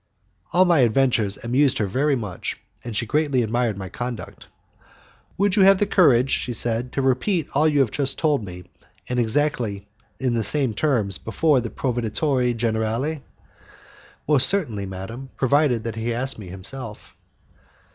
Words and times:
All 0.51 0.65
my 0.65 0.79
adventures 0.79 1.37
amused 1.43 1.77
her 1.77 2.15
much, 2.17 2.59
and 2.83 2.97
she 2.97 3.05
greatly 3.05 3.43
admired 3.43 3.77
my 3.77 3.87
conduct. 3.87 4.47
"Would 5.37 5.55
you 5.55 5.61
have 5.61 5.77
the 5.77 5.85
courage," 5.85 6.31
she 6.31 6.53
said, 6.53 6.91
"to 6.93 7.03
repeat 7.03 7.47
all 7.53 7.67
you 7.67 7.81
have 7.81 7.91
just 7.91 8.17
told 8.17 8.43
me, 8.43 8.63
and 9.07 9.19
exactly 9.19 9.87
in 10.17 10.33
the 10.33 10.43
same 10.43 10.73
terms, 10.73 11.19
before 11.19 11.61
the 11.61 11.69
proveditore 11.69 12.55
generale?" 12.57 13.21
"Most 14.27 14.47
certainly, 14.49 14.87
madam, 14.87 15.29
provided 15.37 15.85
he 15.95 16.11
asked 16.15 16.39
me 16.39 16.47
himself." 16.47 17.15